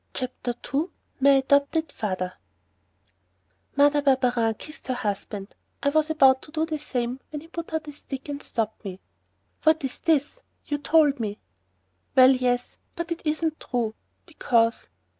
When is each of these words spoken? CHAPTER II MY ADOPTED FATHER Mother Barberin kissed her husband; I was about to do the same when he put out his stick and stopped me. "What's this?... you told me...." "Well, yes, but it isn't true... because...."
CHAPTER 0.15 0.55
II 0.73 0.85
MY 1.19 1.29
ADOPTED 1.29 1.91
FATHER 1.91 2.33
Mother 3.75 4.01
Barberin 4.01 4.55
kissed 4.55 4.87
her 4.87 4.95
husband; 4.95 5.53
I 5.83 5.89
was 5.89 6.09
about 6.09 6.41
to 6.41 6.51
do 6.51 6.65
the 6.65 6.79
same 6.79 7.19
when 7.29 7.41
he 7.41 7.47
put 7.47 7.71
out 7.71 7.85
his 7.85 7.97
stick 7.97 8.27
and 8.27 8.41
stopped 8.41 8.83
me. 8.83 8.99
"What's 9.61 9.99
this?... 9.99 10.41
you 10.65 10.79
told 10.79 11.19
me...." 11.19 11.37
"Well, 12.15 12.31
yes, 12.31 12.79
but 12.95 13.11
it 13.11 13.21
isn't 13.25 13.59
true... 13.59 13.93
because...." 14.25 14.89